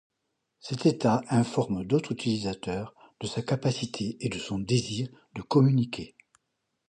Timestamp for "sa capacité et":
3.27-4.29